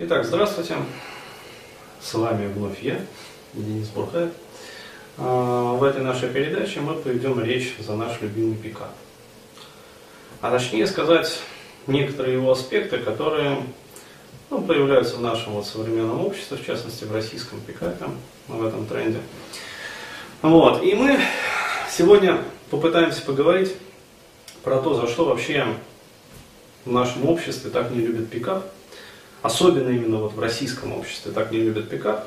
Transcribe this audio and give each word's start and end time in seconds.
Итак, 0.00 0.24
здравствуйте. 0.24 0.76
С 2.00 2.14
вами 2.14 2.46
вновь 2.46 2.80
я, 2.84 3.00
Денис 3.52 3.88
Бурхаев. 3.88 4.30
А, 5.16 5.72
в 5.72 5.82
этой 5.82 6.02
нашей 6.02 6.28
передаче 6.28 6.78
мы 6.78 6.94
поведем 6.94 7.42
речь 7.42 7.74
за 7.80 7.96
наш 7.96 8.20
любимый 8.20 8.54
пикап. 8.54 8.92
А 10.40 10.52
точнее 10.52 10.86
сказать, 10.86 11.40
некоторые 11.88 12.34
его 12.34 12.52
аспекты, 12.52 12.98
которые 12.98 13.60
ну, 14.50 14.62
появляются 14.62 15.16
в 15.16 15.20
нашем 15.20 15.54
вот 15.54 15.66
современном 15.66 16.24
обществе, 16.24 16.58
в 16.58 16.64
частности 16.64 17.02
в 17.02 17.12
российском 17.12 17.60
пикапе, 17.60 18.06
в 18.46 18.64
этом 18.64 18.86
тренде. 18.86 19.18
Вот. 20.42 20.80
И 20.84 20.94
мы 20.94 21.18
сегодня 21.90 22.40
попытаемся 22.70 23.22
поговорить 23.22 23.74
про 24.62 24.80
то, 24.80 24.94
за 24.94 25.08
что 25.08 25.24
вообще 25.24 25.66
в 26.84 26.92
нашем 26.92 27.28
обществе 27.28 27.72
так 27.72 27.90
не 27.90 27.98
любят 27.98 28.30
пикап, 28.30 28.64
особенно 29.42 29.90
именно 29.90 30.18
вот 30.18 30.34
в 30.34 30.40
российском 30.40 30.92
обществе 30.92 31.32
так 31.32 31.50
не 31.50 31.58
любят 31.58 31.88
пикап, 31.88 32.24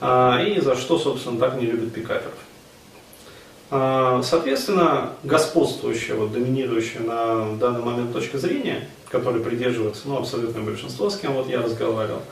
а, 0.00 0.42
и 0.42 0.60
за 0.60 0.76
что, 0.76 0.98
собственно, 0.98 1.38
так 1.38 1.60
не 1.60 1.66
любят 1.66 1.92
пикаперов. 1.92 2.34
А, 3.70 4.20
соответственно, 4.22 5.12
господствующая, 5.22 6.14
вот, 6.14 6.32
доминирующая 6.32 7.00
на 7.00 7.56
данный 7.56 7.82
момент 7.82 8.12
точка 8.12 8.38
зрения, 8.38 8.88
которой 9.08 9.42
придерживается 9.42 10.08
ну, 10.08 10.18
абсолютное 10.18 10.62
большинство, 10.62 11.08
с 11.08 11.16
кем 11.16 11.32
вот 11.32 11.48
я 11.48 11.62
разговаривал, 11.62 12.22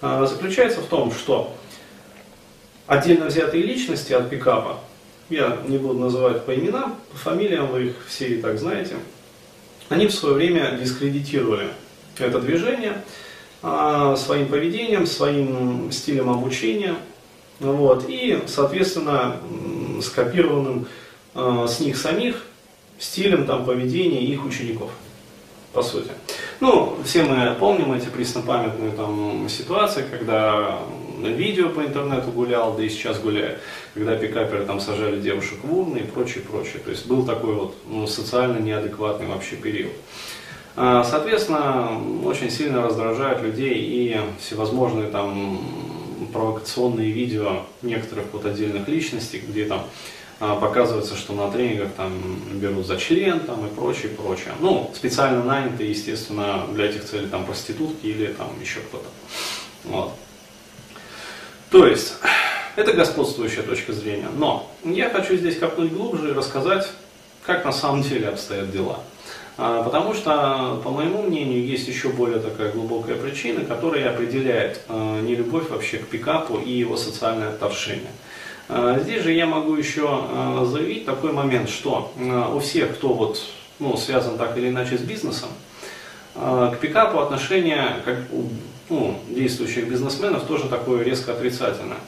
а, 0.00 0.26
заключается 0.26 0.80
в 0.80 0.86
том, 0.86 1.12
что 1.12 1.54
отдельно 2.86 3.26
взятые 3.26 3.62
личности 3.62 4.12
от 4.12 4.30
пикапа, 4.30 4.78
я 5.28 5.58
не 5.68 5.78
буду 5.78 5.98
называть 5.98 6.44
по 6.44 6.54
именам, 6.54 6.96
по 7.12 7.18
фамилиям, 7.18 7.66
вы 7.66 7.88
их 7.88 7.94
все 8.08 8.28
и 8.28 8.42
так 8.42 8.58
знаете, 8.58 8.96
они 9.88 10.06
в 10.06 10.14
свое 10.14 10.34
время 10.34 10.78
дискредитировали 10.80 11.68
это 12.18 12.40
движение 12.40 13.02
своим 13.60 14.46
поведением, 14.48 15.06
своим 15.06 15.90
стилем 15.90 16.30
обучения, 16.30 16.94
вот, 17.60 18.04
и, 18.08 18.40
соответственно, 18.46 19.36
скопированным 20.00 20.86
а, 21.34 21.66
с 21.66 21.80
них 21.80 21.96
самих 21.96 22.44
стилем 22.98 23.46
там, 23.46 23.64
поведения 23.64 24.20
их 24.20 24.44
учеников, 24.44 24.90
по 25.72 25.82
сути. 25.82 26.10
Ну, 26.60 26.98
все 27.04 27.24
мы 27.24 27.54
помним 27.58 27.92
эти 27.92 28.06
преснопамятные 28.06 28.92
там 28.92 29.48
ситуации, 29.48 30.04
когда 30.10 30.78
видео 31.20 31.68
по 31.68 31.80
интернету 31.80 32.30
гулял, 32.30 32.74
да 32.74 32.82
и 32.82 32.88
сейчас 32.88 33.18
гуляет, 33.18 33.60
когда 33.94 34.16
пикаперы 34.16 34.64
там 34.64 34.80
сажали 34.80 35.20
девушек 35.20 35.58
в 35.62 35.76
урны 35.76 35.98
и 35.98 36.02
прочее, 36.02 36.44
прочее. 36.48 36.80
То 36.84 36.90
есть 36.90 37.06
был 37.06 37.24
такой 37.24 37.54
вот 37.54 37.76
ну, 37.88 38.06
социально 38.06 38.58
неадекватный 38.58 39.26
вообще 39.26 39.56
период. 39.56 39.92
А, 40.80 41.02
соответственно, 41.02 42.00
очень 42.24 42.52
сильно 42.52 42.82
раздражают 42.82 43.42
людей 43.42 43.74
и 43.74 44.20
всевозможные 44.38 45.08
там 45.08 45.60
провокационные 46.32 47.10
видео 47.10 47.64
некоторых 47.82 48.26
вот 48.32 48.46
отдельных 48.46 48.86
личностей, 48.86 49.42
где 49.44 49.64
там 49.64 49.84
а, 50.38 50.54
показывается, 50.54 51.16
что 51.16 51.32
на 51.32 51.50
тренингах 51.50 51.90
там 51.96 52.12
берут 52.60 52.86
за 52.86 52.96
член 52.96 53.40
там, 53.40 53.66
и 53.66 53.70
прочее, 53.70 54.12
прочее. 54.12 54.52
Ну, 54.60 54.88
специально 54.94 55.42
нанятые, 55.42 55.90
естественно, 55.90 56.64
для 56.72 56.84
этих 56.84 57.04
целей 57.04 57.26
там 57.26 57.44
проститутки 57.44 58.06
или 58.06 58.28
там 58.28 58.48
еще 58.60 58.78
кто-то. 58.78 59.08
Вот. 59.82 60.12
То 61.70 61.88
есть, 61.88 62.14
это 62.76 62.92
господствующая 62.92 63.64
точка 63.64 63.92
зрения. 63.92 64.28
Но 64.36 64.70
я 64.84 65.10
хочу 65.10 65.34
здесь 65.34 65.58
копнуть 65.58 65.92
глубже 65.92 66.30
и 66.30 66.34
рассказать, 66.34 66.88
как 67.44 67.64
на 67.64 67.72
самом 67.72 68.02
деле 68.02 68.28
обстоят 68.28 68.70
дела. 68.70 69.00
А, 69.60 69.82
потому 69.82 70.14
что, 70.14 70.80
по 70.84 70.90
моему 70.90 71.22
мнению, 71.22 71.66
есть 71.66 71.88
еще 71.88 72.10
более 72.10 72.38
такая 72.38 72.70
глубокая 72.70 73.16
причина, 73.16 73.64
которая 73.64 74.08
определяет 74.08 74.82
а, 74.88 75.20
нелюбовь 75.20 75.68
вообще 75.68 75.98
к 75.98 76.06
пикапу 76.06 76.58
и 76.58 76.70
его 76.70 76.96
социальное 76.96 77.48
отторжение. 77.48 78.12
А, 78.68 79.00
здесь 79.00 79.24
же 79.24 79.32
я 79.32 79.46
могу 79.46 79.74
еще 79.74 80.08
заявить 80.64 81.06
такой 81.06 81.32
момент, 81.32 81.68
что 81.68 82.12
у 82.54 82.60
всех, 82.60 82.94
кто 82.94 83.12
вот, 83.12 83.40
ну, 83.80 83.96
связан 83.96 84.38
так 84.38 84.56
или 84.56 84.68
иначе 84.68 84.96
с 84.96 85.00
бизнесом, 85.00 85.48
к 86.36 86.76
пикапу 86.80 87.18
отношение 87.18 87.96
как 88.04 88.18
у 88.30 88.44
ну, 88.90 89.18
действующих 89.28 89.88
бизнесменов 89.88 90.44
тоже 90.44 90.68
такое 90.68 91.02
резко 91.02 91.32
отрицательное. 91.32 91.98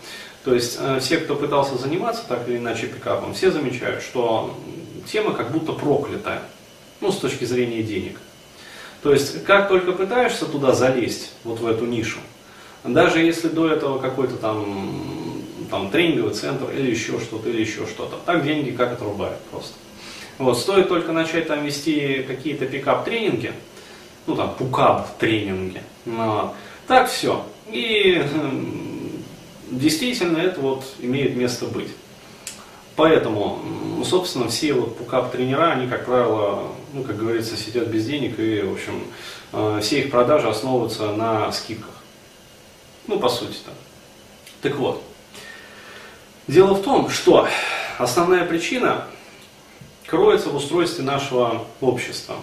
То 0.44 0.54
есть 0.54 0.78
все, 1.00 1.18
кто 1.18 1.34
пытался 1.34 1.76
заниматься 1.76 2.22
так 2.28 2.48
или 2.48 2.58
иначе 2.58 2.86
пикапом, 2.86 3.34
все 3.34 3.50
замечают, 3.50 4.02
что 4.02 4.56
тема 5.10 5.32
как 5.32 5.50
будто 5.50 5.72
проклятая, 5.72 6.42
ну, 7.00 7.12
с 7.12 7.18
точки 7.18 7.44
зрения 7.44 7.82
денег. 7.82 8.18
То 9.02 9.12
есть, 9.12 9.44
как 9.44 9.68
только 9.68 9.92
пытаешься 9.92 10.46
туда 10.46 10.72
залезть, 10.72 11.32
вот 11.44 11.60
в 11.60 11.66
эту 11.66 11.86
нишу, 11.86 12.18
даже 12.84 13.20
если 13.20 13.48
до 13.48 13.68
этого 13.68 13.98
какой-то 13.98 14.36
там, 14.36 15.42
там 15.70 15.90
тренинговый 15.90 16.34
центр 16.34 16.70
или 16.70 16.90
еще 16.90 17.18
что-то, 17.18 17.48
или 17.48 17.60
еще 17.60 17.86
что-то, 17.86 18.18
так 18.26 18.44
деньги 18.44 18.70
как 18.70 18.92
отрубают 18.92 19.40
просто. 19.50 19.74
Вот, 20.38 20.58
стоит 20.58 20.88
только 20.88 21.12
начать 21.12 21.48
там 21.48 21.64
вести 21.64 22.24
какие-то 22.26 22.66
пикап-тренинги, 22.66 23.52
ну 24.26 24.36
там, 24.36 24.54
пукап 24.54 25.18
тренинги, 25.18 25.82
но, 26.06 26.54
так 26.86 27.10
все. 27.10 27.44
И 27.68 28.22
действительно 29.70 30.38
это 30.38 30.60
вот 30.60 30.84
имеет 30.98 31.36
место 31.36 31.66
быть. 31.66 31.90
Поэтому, 32.96 33.60
собственно, 34.04 34.48
все 34.48 34.72
вот 34.74 34.98
пукап-тренера, 34.98 35.72
они, 35.72 35.88
как 35.88 36.06
правило, 36.06 36.72
ну, 36.92 37.02
как 37.02 37.16
говорится, 37.16 37.56
сидят 37.56 37.88
без 37.88 38.06
денег, 38.06 38.38
и, 38.38 38.62
в 38.62 38.72
общем, 38.72 39.04
э, 39.52 39.80
все 39.82 40.00
их 40.00 40.10
продажи 40.10 40.48
основываются 40.48 41.12
на 41.12 41.50
скидках. 41.52 41.94
Ну, 43.06 43.18
по 43.18 43.28
сути-то. 43.28 43.70
Так 44.62 44.76
вот, 44.76 45.02
дело 46.46 46.74
в 46.74 46.82
том, 46.82 47.10
что 47.10 47.48
основная 47.98 48.44
причина 48.44 49.06
кроется 50.06 50.50
в 50.50 50.56
устройстве 50.56 51.04
нашего 51.04 51.66
общества. 51.80 52.36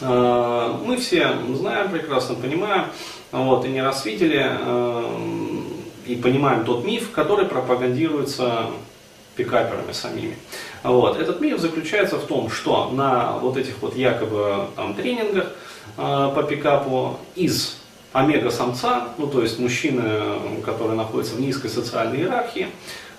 Э, 0.00 0.76
мы 0.84 0.96
все 0.96 1.36
знаем, 1.54 1.90
прекрасно 1.90 2.34
понимаем, 2.34 2.86
вот, 3.30 3.64
и 3.64 3.68
не 3.68 3.82
раз 3.82 4.04
видели, 4.04 4.44
э, 4.44 5.18
и 6.06 6.16
понимаем 6.16 6.64
тот 6.64 6.84
миф, 6.84 7.12
который 7.12 7.46
пропагандируется 7.46 8.66
пикаперами 9.36 9.92
самими. 9.92 10.36
Вот. 10.82 11.18
Этот 11.18 11.40
миф 11.40 11.58
заключается 11.58 12.16
в 12.16 12.26
том, 12.26 12.50
что 12.50 12.90
на 12.90 13.38
вот 13.38 13.56
этих 13.56 13.80
вот 13.80 13.96
якобы 13.96 14.66
там, 14.76 14.94
тренингах 14.94 15.52
э, 15.96 16.32
по 16.34 16.42
пикапу 16.42 17.18
из 17.34 17.76
омега-самца, 18.12 19.08
ну 19.18 19.26
то 19.26 19.42
есть 19.42 19.58
мужчины, 19.58 20.60
который 20.64 20.96
находится 20.96 21.34
в 21.34 21.40
низкой 21.40 21.68
социальной 21.68 22.20
иерархии, 22.20 22.68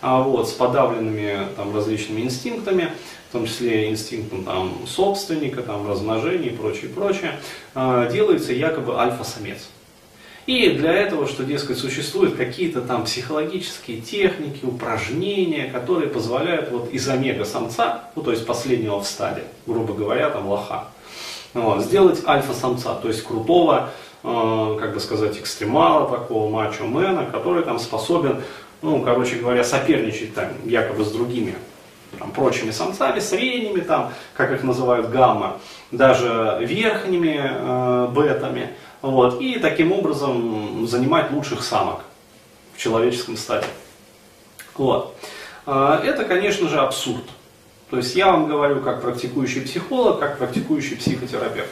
а 0.02 0.22
вот, 0.22 0.48
с 0.48 0.54
подавленными 0.54 1.48
там, 1.56 1.76
различными 1.76 2.22
инстинктами, 2.22 2.92
в 3.30 3.32
том 3.34 3.46
числе 3.46 3.90
инстинктом 3.90 4.44
там, 4.44 4.74
собственника, 4.88 5.64
там, 5.64 5.90
размножения 5.90 6.50
и 6.50 6.56
прочее, 6.56 6.90
прочее, 6.90 7.40
э, 7.74 8.10
делается 8.12 8.54
якобы 8.54 8.98
альфа-самец. 8.98 9.70
И 10.46 10.70
для 10.70 10.94
этого, 10.94 11.28
что, 11.28 11.44
дескать, 11.44 11.80
существуют 11.80 12.36
какие-то 12.36 12.82
там 12.82 13.06
психологические 13.06 14.00
техники, 14.00 14.64
упражнения, 14.64 15.66
которые 15.72 16.08
позволяют 16.08 16.70
вот 16.70 16.92
из 16.92 17.10
омега-самца, 17.10 18.04
ну 18.16 18.22
то 18.22 18.30
есть 18.32 18.46
последнего 18.46 19.00
в 19.00 19.08
стаде, 19.08 19.44
грубо 19.66 19.96
говоря, 19.96 20.30
там 20.30 20.48
лоха, 20.48 20.90
вот, 21.56 21.82
сделать 21.84 22.22
альфа-самца, 22.28 22.94
то 22.94 23.08
есть 23.08 23.24
крутого, 23.24 23.90
э, 24.24 24.78
как 24.80 24.94
бы 24.94 25.00
сказать, 25.00 25.36
экстремала 25.40 26.08
такого 26.08 26.48
мачо-мена, 26.52 27.26
который 27.26 27.64
там 27.64 27.80
способен, 27.80 28.44
ну, 28.84 29.02
короче 29.02 29.38
говоря, 29.38 29.64
соперничать 29.64 30.36
там 30.36 30.50
якобы 30.64 31.06
с 31.06 31.12
другими 31.12 31.56
там, 32.20 32.32
прочими 32.32 32.72
самцами, 32.72 33.20
средними, 33.20 33.80
там, 33.80 34.14
как 34.36 34.52
их 34.52 34.64
называют, 34.64 35.10
гамма, 35.10 35.58
даже 35.92 36.60
верхними 36.62 37.42
э, 37.42 38.08
бетами, 38.16 38.70
вот, 39.02 39.42
и 39.42 39.60
таким 39.60 39.92
образом 39.92 40.88
занимать 40.88 41.32
лучших 41.32 41.64
самок 41.64 42.02
в 42.76 42.80
человеческом 42.80 43.38
стаде. 43.38 43.68
Вот. 44.76 45.16
Э, 45.66 46.00
это, 46.04 46.26
конечно 46.26 46.68
же, 46.68 46.80
абсурд. 46.80 47.24
То 47.90 47.98
есть 47.98 48.16
я 48.16 48.32
вам 48.32 48.48
говорю 48.48 48.82
как 48.82 49.02
практикующий 49.02 49.62
психолог, 49.62 50.20
как 50.20 50.38
практикующий 50.38 50.98
психотерапевт. 50.98 51.70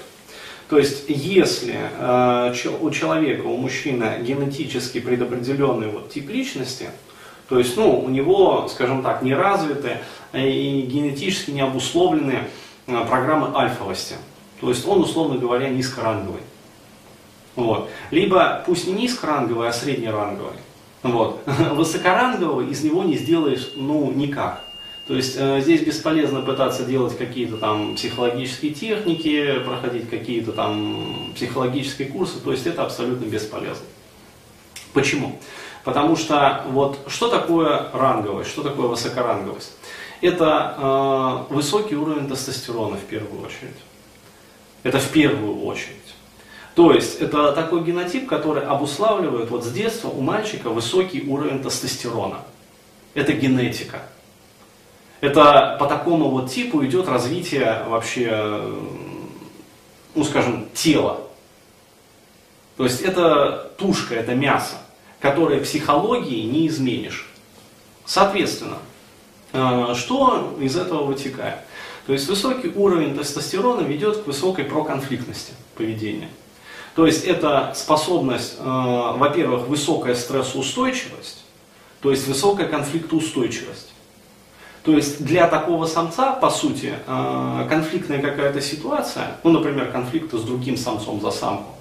То 0.70 0.78
есть, 0.78 1.06
если 1.08 1.76
э, 2.00 2.54
у 2.80 2.90
человека, 2.92 3.46
у 3.46 3.58
мужчины 3.58 4.20
генетически 4.22 5.00
предопределенный 5.00 5.90
вот 5.90 6.10
тип 6.12 6.30
личности, 6.30 6.90
то 7.50 7.60
есть, 7.60 7.76
ну, 7.76 8.00
у 8.00 8.10
него, 8.10 8.68
скажем 8.70 9.04
так, 9.04 9.22
не 9.22 9.34
развиты 9.34 10.00
и 10.34 10.82
генетически 10.82 11.52
не 11.52 11.62
обусловлены 11.62 12.46
программы 12.86 13.56
альфовости. 13.56 14.16
То 14.62 14.70
есть 14.70 14.88
он, 14.88 15.02
условно 15.02 15.38
говоря, 15.38 15.70
низкоранговый. 15.70 16.42
Вот. 17.56 17.90
Либо 18.12 18.64
пусть 18.66 18.88
не 18.88 18.94
низкоранговый, 18.94 19.68
а 19.68 19.74
среднеранговый. 19.74 20.58
Вот. 21.04 21.42
Высокоранговый 21.46 22.68
из 22.68 22.84
него 22.84 23.04
не 23.04 23.18
сделаешь 23.18 23.72
ну 23.76 24.12
никак. 24.12 24.64
То 25.08 25.16
есть 25.16 25.36
э, 25.38 25.60
здесь 25.60 25.82
бесполезно 25.82 26.42
пытаться 26.42 26.86
делать 26.86 27.18
какие-то 27.18 27.58
там 27.58 27.96
психологические 27.96 28.74
техники, 28.74 29.60
проходить 29.60 30.10
какие-то 30.10 30.54
там 30.54 31.34
психологические 31.36 32.08
курсы, 32.08 32.40
то 32.40 32.52
есть 32.52 32.66
это 32.66 32.84
абсолютно 32.84 33.26
бесполезно. 33.26 33.86
Почему? 34.94 35.40
Потому 35.84 36.16
что 36.16 36.64
вот 36.70 37.00
что 37.08 37.28
такое 37.28 37.90
ранговость, 37.92 38.50
что 38.50 38.64
такое 38.64 38.88
высокоранговость? 38.88 39.74
Это 40.22 41.48
э, 41.50 41.54
высокий 41.54 41.96
уровень 41.98 42.30
тестостерона 42.30 42.96
в 42.96 43.04
первую 43.04 43.44
очередь. 43.44 43.76
Это 44.84 45.00
в 45.00 45.10
первую 45.10 45.66
очередь. 45.66 46.13
То 46.76 46.92
есть 46.92 47.22
это 47.22 47.52
такой 47.52 47.84
генотип, 47.84 48.28
который 48.28 48.64
обуславливает 48.64 49.52
вот 49.52 49.64
с 49.64 49.72
детства 49.72 50.10
у 50.10 50.22
мальчика 50.22 50.70
высокий 50.70 51.24
уровень 51.28 51.62
тестостерона. 51.62 52.40
Это 53.14 53.34
генетика. 53.34 54.02
Это 55.22 55.78
по 55.80 55.86
такому 55.86 56.30
вот 56.30 56.52
типу 56.52 56.84
идет 56.84 57.08
развитие 57.08 57.84
вообще, 57.88 58.62
ну 60.16 60.24
скажем, 60.24 60.68
тела. 60.74 61.22
То 62.76 62.86
есть 62.86 63.02
это 63.02 63.72
тушка, 63.78 64.16
это 64.16 64.34
мясо, 64.34 64.76
которое 65.20 65.62
психологии 65.62 66.42
не 66.42 66.68
изменишь. 66.68 67.30
Соответственно, 68.06 68.80
э, 69.54 69.94
что 69.96 70.58
из 70.60 70.76
этого 70.76 71.04
вытекает? 71.04 71.60
То 72.08 72.14
есть 72.14 72.28
высокий 72.28 72.70
уровень 72.70 73.16
тестостерона 73.16 73.82
ведет 73.82 74.24
к 74.24 74.28
высокой 74.28 74.66
проконфликтности 74.66 75.54
поведения. 75.76 76.30
То 76.96 77.08
есть 77.08 77.24
это 77.26 77.74
способность, 77.76 78.56
э, 78.60 78.64
во-первых, 78.64 79.68
высокая 79.68 80.14
стрессоустойчивость, 80.14 81.44
то 82.02 82.12
есть 82.12 82.28
высокая 82.28 82.68
конфликтоустойчивость. 82.68 83.94
То 84.84 84.92
есть 84.92 85.24
для 85.24 85.48
такого 85.48 85.86
самца, 85.86 86.34
по 86.34 86.50
сути, 86.50 86.94
э, 87.08 87.68
конфликтная 87.70 88.22
какая-то 88.22 88.62
ситуация, 88.62 89.38
ну, 89.44 89.52
например, 89.52 89.92
конфликт 89.92 90.34
с 90.34 90.42
другим 90.42 90.78
самцом 90.78 91.20
за 91.22 91.32
самку, 91.32 91.72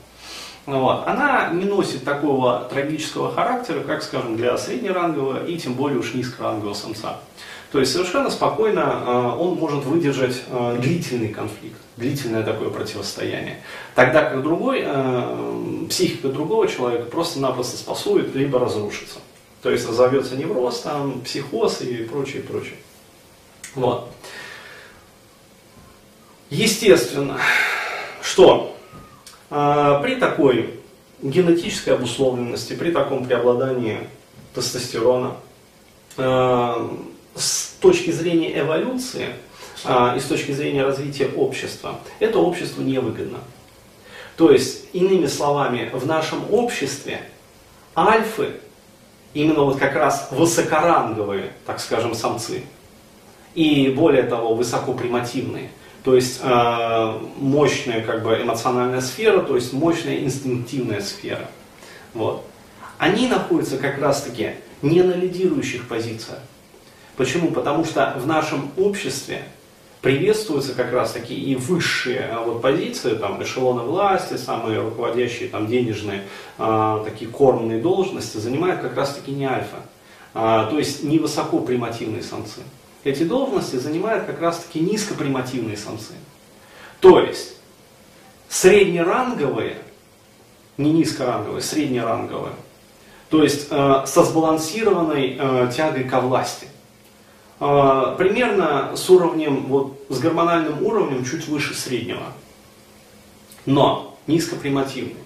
вот, 0.67 1.06
она 1.06 1.50
не 1.53 1.64
носит 1.64 2.05
такого 2.05 2.69
трагического 2.70 3.32
характера, 3.32 3.81
как, 3.81 4.03
скажем, 4.03 4.37
для 4.37 4.56
среднерангового 4.56 5.44
и 5.44 5.56
тем 5.59 5.75
более 5.75 5.99
уж 5.99 6.14
низкорангового 6.14 6.75
самца. 6.75 7.19
То 7.73 7.81
есть 7.81 7.93
совершенно 7.93 8.31
спокойно 8.31 8.81
э, 8.81 9.37
он 9.41 9.55
может 9.55 9.85
выдержать 9.85 10.43
э, 10.49 10.76
длительный 10.81 11.29
конфликт, 11.29 11.79
длительное 11.97 12.43
такое 12.43 12.69
противостояние. 12.69 13.62
Тогда 13.94 14.25
как 14.25 14.43
другой, 14.43 14.87
психика 15.88 16.29
другого 16.29 16.69
человека 16.69 17.05
просто-напросто 17.05 17.76
спасует, 17.76 18.35
либо 18.35 18.58
разрушится. 18.58 19.19
То 19.62 19.70
есть 19.70 19.88
разовьется 19.88 20.37
невроз, 20.37 20.81
там, 20.81 21.20
психоз 21.20 21.81
и 21.82 22.05
прочее, 22.05 22.43
прочее. 22.43 22.76
Вот. 23.75 24.11
Естественно, 26.50 27.38
что 28.20 28.76
э, 28.76 28.81
при 29.52 30.14
такой 30.14 30.81
генетической 31.22 31.90
обусловленности, 31.90 32.72
при 32.72 32.90
таком 32.90 33.26
преобладании 33.26 33.99
тестостерона, 34.54 35.37
э, 36.16 36.88
с 37.34 37.75
точки 37.81 38.10
зрения 38.10 38.58
эволюции 38.58 39.28
э, 39.84 40.16
и 40.16 40.20
с 40.20 40.25
точки 40.25 40.52
зрения 40.52 40.84
развития 40.84 41.28
общества, 41.37 41.99
это 42.19 42.38
обществу 42.38 42.82
невыгодно. 42.82 43.38
То 44.37 44.50
есть, 44.50 44.87
иными 44.93 45.26
словами, 45.26 45.90
в 45.93 46.06
нашем 46.06 46.52
обществе 46.52 47.22
альфы, 47.96 48.55
именно 49.34 49.62
вот 49.62 49.78
как 49.78 49.94
раз 49.94 50.28
высокоранговые, 50.31 51.52
так 51.66 51.78
скажем, 51.78 52.14
самцы, 52.14 52.64
и 53.55 53.88
более 53.90 54.22
того, 54.22 54.55
высокопримативные. 54.55 55.70
То 56.04 56.16
есть 56.16 56.40
э, 56.43 57.19
мощная 57.38 58.02
как 58.02 58.25
бы 58.25 58.34
эмоциональная 58.34 59.00
сфера, 59.00 59.40
то 59.40 59.54
есть 59.54 59.72
мощная 59.72 60.19
инстинктивная 60.19 61.00
сфера. 61.00 61.49
Вот. 62.12 62.44
Они 62.99 63.28
находятся 63.28 63.78
как 63.78 63.99
раз 63.99 64.22
таки 64.22 64.52
не 64.82 65.02
на 65.02 65.12
лидирующих 65.12 65.87
позициях. 65.87 66.40
Почему? 67.16 67.52
Потому 67.52 67.84
что 67.84 68.14
в 68.19 68.26
нашем 68.26 68.70
обществе 68.76 69.43
приветствуются 70.00 70.75
как 70.75 70.93
раз 70.93 71.12
таки 71.12 71.34
и 71.34 71.54
высшие 71.54 72.28
а, 72.32 72.43
вот, 72.43 72.60
позиции, 72.60 73.14
там, 73.14 73.40
эшелоны 73.43 73.82
власти, 73.82 74.37
самые 74.37 74.81
руководящие 74.81 75.48
там, 75.48 75.69
денежные 75.69 76.22
э, 76.58 77.02
такие 77.05 77.31
кормные 77.31 77.81
должности 77.81 78.38
занимают 78.38 78.81
как 78.81 78.96
раз 78.96 79.14
таки 79.14 79.31
не 79.31 79.44
альфа, 79.44 79.76
э, 80.34 80.66
то 80.69 80.76
есть 80.76 81.05
не 81.05 81.20
высокопримативные 81.20 82.25
самцы 82.25 82.62
эти 83.04 83.25
должности 83.25 83.76
занимают 83.76 84.25
как 84.26 84.40
раз-таки 84.40 84.81
низкопримативные 84.81 85.76
самцы. 85.76 86.12
То 87.00 87.20
есть 87.20 87.56
среднеранговые, 88.49 89.78
не 90.76 90.93
низкоранговые, 90.93 91.62
среднеранговые, 91.62 92.54
то 93.28 93.43
есть 93.43 93.69
э, 93.70 94.02
со 94.06 94.25
сбалансированной 94.25 95.37
э, 95.38 95.72
тягой 95.75 96.04
ко 96.04 96.20
власти. 96.20 96.69
Э, 97.60 98.14
примерно 98.19 98.94
с 98.94 99.08
уровнем, 99.08 99.66
вот, 99.66 100.05
с 100.08 100.19
гормональным 100.19 100.84
уровнем 100.84 101.25
чуть 101.25 101.48
выше 101.48 101.75
среднего. 101.75 102.26
Но 103.64 104.19
низкопримативные. 104.26 105.16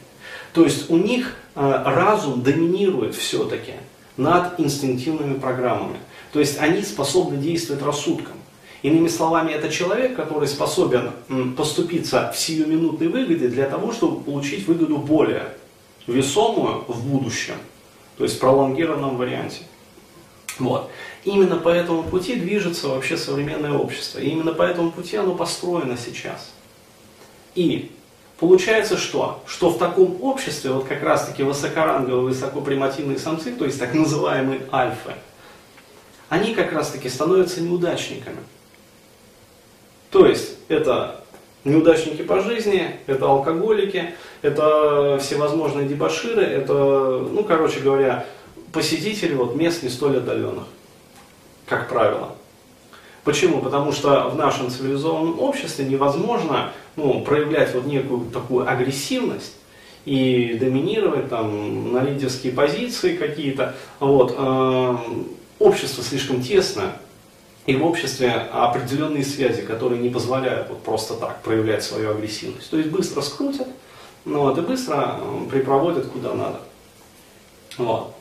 То 0.52 0.64
есть 0.64 0.88
у 0.88 0.96
них 0.96 1.34
э, 1.54 1.82
разум 1.84 2.42
доминирует 2.42 3.14
все-таки 3.14 3.72
над 4.16 4.58
инстинктивными 4.58 5.38
программами. 5.38 5.98
То 6.32 6.40
есть 6.40 6.58
они 6.58 6.82
способны 6.82 7.36
действовать 7.36 7.82
рассудком. 7.82 8.34
Иными 8.82 9.08
словами, 9.08 9.52
это 9.52 9.68
человек, 9.68 10.16
который 10.16 10.46
способен 10.48 11.10
поступиться 11.56 12.30
в 12.32 12.38
сиюминутной 12.38 13.08
выгоде 13.08 13.48
для 13.48 13.68
того, 13.68 13.92
чтобы 13.92 14.20
получить 14.20 14.66
выгоду 14.66 14.98
более 14.98 15.54
весомую 16.06 16.84
в 16.86 17.04
будущем, 17.04 17.56
то 18.16 18.24
есть 18.24 18.36
в 18.36 18.40
пролонгированном 18.40 19.16
варианте. 19.16 19.62
Вот. 20.58 20.90
Именно 21.24 21.56
по 21.56 21.68
этому 21.68 22.04
пути 22.04 22.36
движется 22.36 22.88
вообще 22.88 23.16
современное 23.16 23.72
общество. 23.72 24.20
И 24.20 24.28
именно 24.28 24.52
по 24.52 24.62
этому 24.62 24.92
пути 24.92 25.16
оно 25.16 25.34
построено 25.34 25.96
сейчас. 25.96 26.52
И 27.54 27.90
получается 28.38 28.96
что? 28.96 29.42
Что 29.46 29.70
в 29.70 29.78
таком 29.78 30.22
обществе 30.22 30.70
вот 30.70 30.84
как 30.84 31.02
раз 31.02 31.26
таки 31.26 31.42
высокоранговые, 31.42 32.22
высокопримативные 32.22 33.18
самцы, 33.18 33.52
то 33.52 33.64
есть 33.64 33.78
так 33.78 33.94
называемые 33.94 34.60
альфы, 34.72 35.12
они 36.28 36.54
как 36.54 36.72
раз 36.72 36.90
таки 36.90 37.08
становятся 37.08 37.62
неудачниками. 37.62 38.38
То 40.10 40.26
есть 40.26 40.56
это 40.68 41.20
неудачники 41.64 42.22
по 42.22 42.40
жизни, 42.40 42.96
это 43.06 43.26
алкоголики, 43.26 44.14
это 44.42 45.18
всевозможные 45.20 45.86
дебаширы, 45.86 46.42
это, 46.42 46.72
ну, 47.30 47.44
короче 47.44 47.80
говоря, 47.80 48.24
посетители 48.72 49.34
вот, 49.34 49.56
мест 49.56 49.82
не 49.82 49.88
столь 49.88 50.18
отдаленных, 50.18 50.64
как 51.66 51.88
правило. 51.88 52.34
Почему? 53.24 53.60
Потому 53.60 53.90
что 53.90 54.28
в 54.28 54.36
нашем 54.36 54.70
цивилизованном 54.70 55.40
обществе 55.40 55.84
невозможно 55.84 56.72
ну, 56.96 57.22
проявлять 57.22 57.74
вот 57.74 57.86
некую 57.86 58.30
такую 58.30 58.68
агрессивность 58.68 59.54
и 60.04 60.56
доминировать 60.58 61.28
там 61.28 61.92
на 61.92 62.02
лидерские 62.02 62.52
позиции 62.52 63.16
какие-то. 63.16 63.74
Вот, 64.00 64.34
э, 64.36 64.96
общество 65.58 66.02
слишком 66.02 66.42
тесно, 66.42 66.92
и 67.66 67.74
в 67.74 67.84
обществе 67.84 68.30
определенные 68.30 69.24
связи, 69.24 69.62
которые 69.62 70.00
не 70.00 70.08
позволяют 70.08 70.68
вот 70.68 70.82
просто 70.82 71.14
так 71.14 71.42
проявлять 71.42 71.82
свою 71.82 72.12
агрессивность. 72.12 72.70
То 72.70 72.78
есть 72.78 72.90
быстро 72.90 73.20
скрутят, 73.20 73.68
ну, 74.24 74.40
вот, 74.40 74.56
и 74.58 74.60
быстро 74.60 75.20
припроводят 75.50 76.06
куда 76.06 76.34
надо. 76.34 76.60
Вот. 77.76 78.14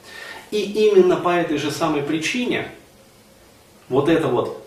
И 0.52 0.62
именно 0.62 1.18
по 1.18 1.30
этой 1.30 1.58
же 1.58 1.72
самой 1.72 2.02
причине 2.02 2.70
вот 3.90 4.10
это 4.10 4.28
вот, 4.28 4.66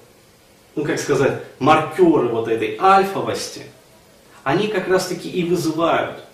ну 0.76 0.84
как 0.84 0.98
сказать, 0.98 1.42
маркеры 1.58 2.28
вот 2.28 2.48
этой 2.48 2.76
альфовости, 2.80 3.62
они 4.48 4.68
как 4.68 4.88
раз 4.88 5.08
таки 5.08 5.28
и 5.28 5.44
вызывают, 5.44 6.24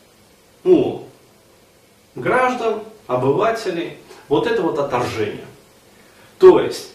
ну, 0.62 1.08
граждан, 2.14 2.84
обывателей, 3.08 3.94
вот 4.28 4.46
это 4.46 4.62
вот 4.62 4.78
отторжение. 4.78 5.44
То 6.38 6.60
есть, 6.60 6.92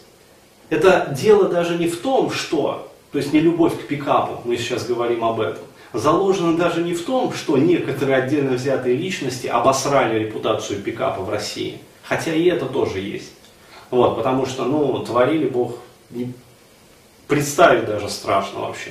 это 0.70 1.14
дело 1.14 1.50
даже 1.50 1.76
не 1.76 1.88
в 1.88 2.00
том, 2.00 2.30
что, 2.30 2.90
то 3.12 3.18
есть 3.18 3.34
не 3.34 3.40
любовь 3.40 3.78
к 3.78 3.86
пикапу, 3.86 4.40
мы 4.46 4.56
сейчас 4.56 4.86
говорим 4.86 5.22
об 5.22 5.42
этом, 5.42 5.62
заложено 5.92 6.56
даже 6.56 6.82
не 6.82 6.94
в 6.94 7.04
том, 7.04 7.34
что 7.34 7.58
некоторые 7.58 8.16
отдельно 8.16 8.52
взятые 8.52 8.96
личности 8.96 9.46
обосрали 9.46 10.20
репутацию 10.20 10.80
пикапа 10.80 11.20
в 11.20 11.28
России. 11.28 11.82
Хотя 12.02 12.32
и 12.32 12.46
это 12.46 12.64
тоже 12.64 13.00
есть. 13.00 13.32
Вот, 13.90 14.16
потому 14.16 14.46
что, 14.46 14.64
ну, 14.64 14.98
творили 15.04 15.50
Бог, 15.50 15.76
представить 17.30 17.86
даже 17.86 18.10
страшно 18.10 18.60
вообще. 18.60 18.90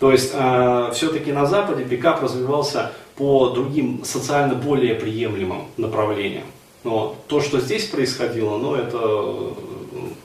То 0.00 0.12
есть, 0.12 0.32
э, 0.34 0.90
все-таки 0.92 1.32
на 1.32 1.46
Западе 1.46 1.84
пикап 1.84 2.22
развивался 2.22 2.92
по 3.16 3.48
другим 3.48 4.04
социально 4.04 4.54
более 4.54 4.94
приемлемым 4.94 5.66
направлениям. 5.76 6.44
Но 6.84 7.16
то, 7.26 7.40
что 7.40 7.60
здесь 7.60 7.86
происходило, 7.86 8.58
ну, 8.58 8.74
это 8.74 9.54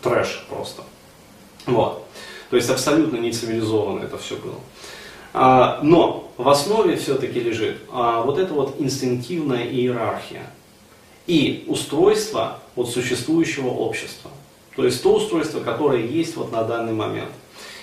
трэш 0.01 0.45
просто. 0.50 0.83
Вот. 1.65 2.05
То 2.50 2.57
есть 2.57 2.69
абсолютно 2.69 3.17
не 3.17 3.31
цивилизованно 3.31 4.03
это 4.03 4.17
все 4.17 4.36
было. 4.36 4.60
А, 5.33 5.79
но 5.81 6.31
в 6.38 6.48
основе 6.50 6.95
все-таки 6.95 7.39
лежит 7.39 7.77
а, 7.91 8.22
вот 8.22 8.38
эта 8.38 8.53
вот 8.53 8.75
инстинктивная 8.79 9.65
иерархия 9.65 10.51
и 11.25 11.65
устройство 11.67 12.60
вот 12.75 12.89
существующего 12.89 13.69
общества. 13.69 14.29
То 14.75 14.86
есть 14.86 15.01
то 15.01 15.15
устройство, 15.15 15.62
которое 15.62 16.05
есть 16.05 16.36
вот 16.36 16.51
на 16.51 16.63
данный 16.63 16.93
момент. 16.93 17.31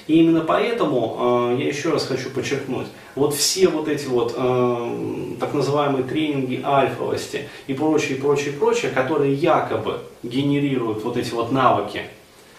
И 0.07 0.19
именно 0.19 0.40
поэтому 0.40 1.52
э, 1.54 1.62
я 1.62 1.69
еще 1.69 1.90
раз 1.90 2.07
хочу 2.07 2.30
подчеркнуть, 2.30 2.87
вот 3.14 3.35
все 3.35 3.69
вот 3.69 3.88
эти 3.88 4.07
вот 4.07 4.35
э, 4.37 5.37
так 5.38 5.54
называемые 5.54 6.04
тренинги 6.04 6.61
альфовости 6.64 7.49
и 7.66 7.75
прочее, 7.75 8.19
прочее, 8.19 8.52
прочее, 8.52 8.90
которые 8.90 9.35
якобы 9.35 10.00
генерируют 10.23 11.04
вот 11.04 11.16
эти 11.16 11.33
вот 11.33 11.52
навыки 11.52 12.02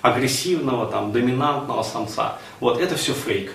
агрессивного, 0.02 0.88
там, 0.88 1.12
доминантного 1.12 1.84
самца, 1.84 2.38
вот 2.60 2.80
это 2.80 2.96
все 2.96 3.14
фейк. 3.14 3.54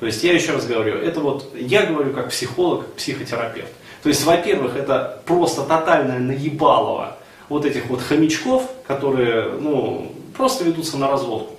То 0.00 0.06
есть 0.06 0.22
я 0.22 0.32
еще 0.32 0.52
раз 0.52 0.66
говорю, 0.66 0.96
это 0.96 1.20
вот, 1.20 1.52
я 1.54 1.86
говорю 1.86 2.12
как 2.12 2.30
психолог, 2.30 2.86
психотерапевт. 2.94 3.72
То 4.02 4.08
есть, 4.08 4.24
во-первых, 4.24 4.76
это 4.76 5.22
просто 5.26 5.62
тотальное 5.62 6.20
наебалово 6.20 7.16
вот 7.48 7.64
этих 7.64 7.86
вот 7.86 8.00
хомячков, 8.00 8.70
которые, 8.86 9.50
ну, 9.52 10.12
просто 10.36 10.64
ведутся 10.64 10.98
на 10.98 11.08
разводку. 11.08 11.57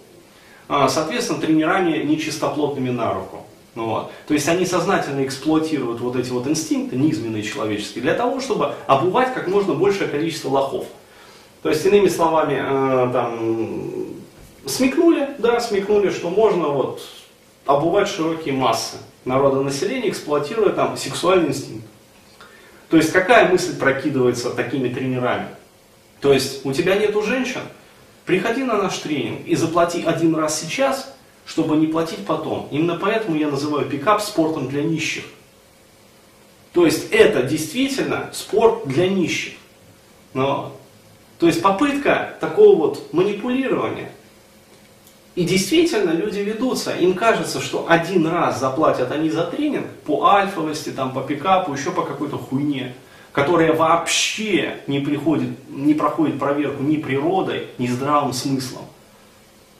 А, 0.69 0.87
соответственно, 0.87 1.41
тренерами 1.41 2.03
нечистоплотными 2.03 2.91
на 2.91 3.11
руку. 3.11 3.43
Ну, 3.73 3.87
вот. 3.87 4.11
То 4.27 4.35
есть 4.35 4.47
они 4.47 4.67
сознательно 4.67 5.25
эксплуатируют 5.25 5.99
вот 5.99 6.15
эти 6.15 6.29
вот 6.29 6.47
инстинкты, 6.47 6.95
низменные 6.95 7.41
человеческие, 7.41 8.03
для 8.03 8.13
того, 8.13 8.39
чтобы 8.39 8.75
обувать 8.85 9.33
как 9.33 9.47
можно 9.47 9.73
большее 9.73 10.07
количество 10.07 10.49
лохов. 10.49 10.85
То 11.63 11.69
есть, 11.69 11.83
иными 11.85 12.07
словами, 12.07 12.61
э, 12.61 13.09
там, 13.11 14.15
смекнули, 14.67 15.29
да, 15.39 15.59
смекнули, 15.59 16.11
что 16.11 16.29
можно 16.29 16.67
вот 16.67 17.01
обувать 17.65 18.07
широкие 18.07 18.53
массы 18.53 18.97
народа 19.25 19.61
населения, 19.61 20.09
эксплуатируя 20.09 20.69
там 20.69 20.97
сексуальный 20.97 21.49
инстинкт. 21.49 21.87
То 22.89 22.97
есть, 22.97 23.11
какая 23.11 23.49
мысль 23.49 23.75
прокидывается 23.75 24.51
такими 24.51 24.89
тренерами? 24.89 25.47
То 26.21 26.31
есть, 26.31 26.63
у 26.63 26.73
тебя 26.73 26.95
нету 26.95 27.23
женщин, 27.23 27.61
приходи 28.29 28.63
на 28.63 28.77
наш 28.77 28.99
тренинг 28.99 29.39
и 29.47 29.55
заплати 29.55 30.03
один 30.03 30.35
раз 30.35 30.61
сейчас, 30.61 31.11
чтобы 31.47 31.77
не 31.77 31.87
платить 31.87 32.27
потом. 32.27 32.67
Именно 32.69 32.95
поэтому 32.97 33.35
я 33.35 33.47
называю 33.47 33.89
пикап 33.89 34.21
спортом 34.21 34.67
для 34.67 34.83
нищих. 34.83 35.23
То 36.71 36.85
есть 36.85 37.09
это 37.09 37.41
действительно 37.41 38.29
спорт 38.31 38.85
для 38.85 39.07
нищих. 39.09 39.53
Но, 40.35 40.75
то 41.39 41.47
есть 41.47 41.63
попытка 41.63 42.35
такого 42.39 42.75
вот 42.75 43.11
манипулирования. 43.13 44.11
И 45.33 45.43
действительно 45.43 46.11
люди 46.11 46.37
ведутся, 46.37 46.95
им 46.95 47.15
кажется, 47.15 47.59
что 47.59 47.87
один 47.89 48.27
раз 48.27 48.59
заплатят 48.59 49.11
они 49.11 49.31
за 49.31 49.45
тренинг 49.45 49.87
по 50.05 50.27
альфовости, 50.27 50.89
там, 50.89 51.13
по 51.13 51.21
пикапу, 51.21 51.73
еще 51.73 51.89
по 51.89 52.03
какой-то 52.03 52.37
хуйне 52.37 52.93
которая 53.31 53.73
вообще 53.73 54.77
не, 54.87 54.99
приходит, 54.99 55.49
не 55.69 55.93
проходит 55.93 56.39
проверку 56.39 56.83
ни 56.83 56.97
природой, 56.97 57.67
ни 57.77 57.87
здравым 57.87 58.33
смыслом. 58.33 58.85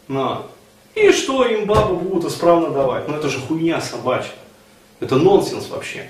Но. 0.07 0.49
И 0.95 1.11
что 1.11 1.45
им 1.45 1.65
бабы 1.65 1.95
будут 1.95 2.31
исправно 2.31 2.69
давать? 2.71 3.07
Ну 3.07 3.15
это 3.15 3.29
же 3.29 3.39
хуйня 3.39 3.79
собачья. 3.79 4.31
Это 4.99 5.15
нонсенс 5.15 5.69
вообще. 5.69 6.09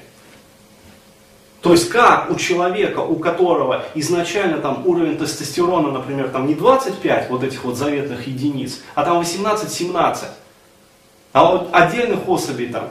То 1.62 1.74
есть 1.74 1.90
как 1.90 2.32
у 2.32 2.36
человека, 2.36 3.00
у 3.00 3.18
которого 3.18 3.84
изначально 3.94 4.60
там 4.60 4.88
уровень 4.88 5.18
тестостерона, 5.18 5.92
например, 5.92 6.30
там 6.30 6.48
не 6.48 6.56
25 6.56 7.30
вот 7.30 7.44
этих 7.44 7.66
вот 7.66 7.76
заветных 7.76 8.28
единиц, 8.28 8.82
а 8.96 9.04
там 9.04 9.20
18-17, 9.20 10.26
а 11.34 11.46
вот 11.46 11.70
отдельных 11.74 12.28
особей 12.30 12.68
там 12.68 12.90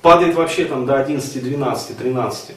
падает 0.00 0.34
вообще 0.34 0.64
там 0.64 0.86
до 0.86 0.98
11, 0.98 1.42
12, 1.42 1.98
13. 1.98 2.56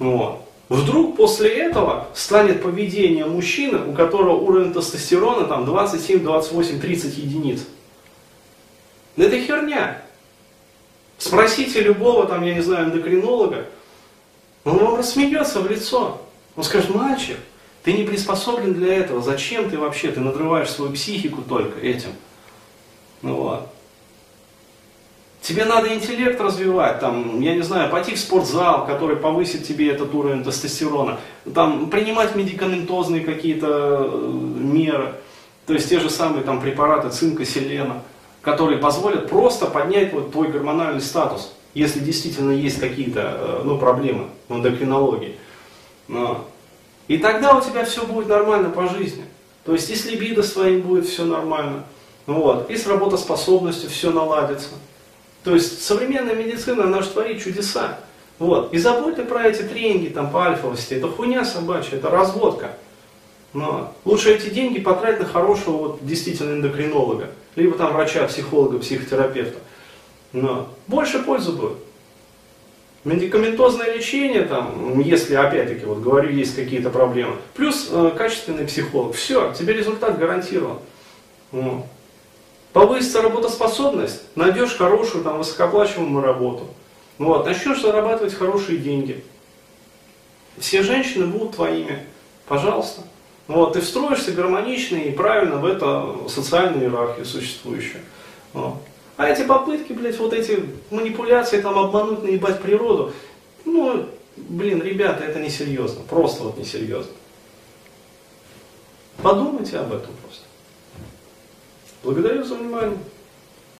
Вот. 0.00 0.44
Вдруг 0.68 1.16
после 1.16 1.50
этого 1.50 2.08
станет 2.14 2.62
поведение 2.62 3.26
мужчины, 3.26 3.78
у 3.86 3.92
которого 3.92 4.36
уровень 4.36 4.72
тестостерона 4.72 5.46
там 5.46 5.64
27, 5.64 6.20
28, 6.22 6.80
30 6.80 7.18
единиц. 7.18 7.66
Это 9.16 9.38
херня. 9.40 10.02
Спросите 11.18 11.82
любого, 11.82 12.26
там, 12.26 12.42
я 12.44 12.54
не 12.54 12.62
знаю, 12.62 12.86
эндокринолога, 12.86 13.66
он 14.64 14.78
вам 14.78 14.96
рассмеется 14.96 15.60
в 15.60 15.70
лицо. 15.70 16.22
Он 16.56 16.64
скажет, 16.64 16.94
мальчик, 16.94 17.36
ты 17.82 17.92
не 17.92 18.04
приспособлен 18.04 18.72
для 18.72 18.94
этого, 18.96 19.20
зачем 19.20 19.68
ты 19.68 19.76
вообще, 19.76 20.10
ты 20.10 20.20
надрываешь 20.20 20.70
свою 20.70 20.92
психику 20.92 21.42
только 21.42 21.78
этим. 21.80 22.10
Ну 23.22 23.34
вот. 23.34 23.68
Тебе 25.42 25.64
надо 25.64 25.94
интеллект 25.94 26.38
развивать, 26.38 27.00
там, 27.00 27.40
я 27.40 27.54
не 27.54 27.62
знаю, 27.62 27.90
пойти 27.90 28.14
в 28.14 28.20
спортзал, 28.20 28.86
который 28.86 29.16
повысит 29.16 29.66
тебе 29.66 29.90
этот 29.90 30.14
уровень 30.14 30.44
тестостерона, 30.44 31.18
там, 31.54 31.88
принимать 31.88 32.36
медикаментозные 32.36 33.22
какие-то 33.22 34.10
э, 34.12 34.30
меры, 34.58 35.14
то 35.66 35.72
есть 35.72 35.88
те 35.88 35.98
же 35.98 36.10
самые 36.10 36.44
там 36.44 36.60
препараты 36.60 37.08
цинка, 37.08 37.46
селена, 37.46 38.02
которые 38.42 38.78
позволят 38.78 39.30
просто 39.30 39.66
поднять 39.66 40.12
вот 40.12 40.30
твой 40.30 40.48
гормональный 40.48 41.00
статус, 41.00 41.52
если 41.72 42.00
действительно 42.00 42.50
есть 42.50 42.78
какие-то 42.78 43.20
э, 43.22 43.62
ну, 43.64 43.78
проблемы 43.78 44.26
в 44.48 44.56
эндокринологии. 44.56 45.36
Но. 46.06 46.44
И 47.08 47.16
тогда 47.16 47.54
у 47.56 47.62
тебя 47.62 47.84
все 47.84 48.04
будет 48.04 48.28
нормально 48.28 48.68
по 48.68 48.88
жизни. 48.88 49.24
То 49.64 49.72
есть 49.72 49.88
и 49.88 49.94
с 49.94 50.04
либидо 50.04 50.42
своим 50.42 50.82
будет 50.82 51.06
все 51.06 51.24
нормально, 51.24 51.84
вот, 52.26 52.70
и 52.70 52.76
с 52.76 52.86
работоспособностью 52.86 53.88
все 53.88 54.10
наладится. 54.10 54.70
То 55.44 55.54
есть 55.54 55.82
современная 55.82 56.34
медицина, 56.34 56.84
она 56.84 57.02
же 57.02 57.08
творит 57.08 57.42
чудеса. 57.42 57.98
Вот. 58.38 58.72
И 58.72 58.78
забудьте 58.78 59.22
про 59.22 59.46
эти 59.46 59.62
тренинги 59.62 60.08
там, 60.08 60.30
по 60.30 60.46
альфовости. 60.46 60.94
Это 60.94 61.08
хуйня 61.08 61.44
собачья, 61.44 61.96
это 61.96 62.10
разводка. 62.10 62.76
Но 63.52 63.94
лучше 64.04 64.32
эти 64.32 64.48
деньги 64.50 64.78
потратить 64.78 65.20
на 65.20 65.26
хорошего 65.26 65.76
вот, 65.76 66.06
действительно 66.06 66.54
эндокринолога, 66.54 67.30
либо 67.56 67.76
там 67.76 67.92
врача, 67.92 68.26
психолога, 68.26 68.78
психотерапевта. 68.78 69.58
Но 70.32 70.68
больше 70.86 71.18
пользы 71.20 71.52
будет. 71.52 71.78
Медикаментозное 73.02 73.96
лечение, 73.96 74.42
там, 74.42 75.00
если 75.00 75.34
опять-таки, 75.34 75.86
вот 75.86 76.00
говорю, 76.00 76.30
есть 76.30 76.54
какие-то 76.54 76.90
проблемы, 76.90 77.36
плюс 77.54 77.88
э, 77.90 78.12
качественный 78.16 78.66
психолог, 78.66 79.14
все, 79.14 79.54
тебе 79.54 79.72
результат 79.72 80.18
гарантирован. 80.18 80.78
Вот. 81.50 81.86
Повысится 82.72 83.20
работоспособность, 83.20 84.22
найдешь 84.36 84.76
хорошую, 84.76 85.24
там, 85.24 85.38
высокооплачиваемую 85.38 86.24
работу. 86.24 86.68
Вот, 87.18 87.44
начнешь 87.44 87.80
зарабатывать 87.82 88.32
хорошие 88.32 88.78
деньги. 88.78 89.24
Все 90.58 90.82
женщины 90.82 91.26
будут 91.26 91.56
твоими. 91.56 92.06
Пожалуйста. 92.46 93.02
Вот, 93.48 93.72
ты 93.72 93.80
встроишься 93.80 94.32
гармонично 94.32 94.96
и 94.96 95.10
правильно 95.10 95.56
в 95.56 95.66
эту 95.66 96.28
социальную 96.28 96.84
иерархию 96.84 97.26
существующую. 97.26 98.02
Вот. 98.52 98.76
А 99.16 99.28
эти 99.28 99.42
попытки, 99.42 99.92
блядь, 99.92 100.18
вот 100.18 100.32
эти 100.32 100.64
манипуляции, 100.90 101.60
там, 101.60 101.78
обмануть, 101.78 102.22
наебать 102.22 102.62
природу, 102.62 103.12
ну, 103.64 104.06
блин, 104.36 104.80
ребята, 104.82 105.24
это 105.24 105.40
несерьезно. 105.40 106.02
Просто 106.08 106.44
вот 106.44 106.56
несерьезно. 106.56 107.12
Подумайте 109.22 109.78
об 109.78 109.92
этом 109.92 110.14
просто. 110.22 110.44
Благодарю 112.02 112.44
за 112.44 112.54
внимание. 112.54 112.98